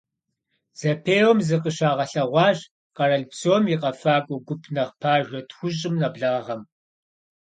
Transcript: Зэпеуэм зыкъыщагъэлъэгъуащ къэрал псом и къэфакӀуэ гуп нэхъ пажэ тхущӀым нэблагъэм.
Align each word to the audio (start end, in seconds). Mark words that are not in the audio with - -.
Зэпеуэм 0.79 1.39
зыкъыщагъэлъэгъуащ 1.47 2.59
къэрал 2.95 3.23
псом 3.29 3.63
и 3.73 3.75
къэфакӀуэ 3.81 4.37
гуп 4.47 4.63
нэхъ 4.73 4.93
пажэ 5.01 5.39
тхущӀым 5.49 5.95
нэблагъэм. 6.01 6.61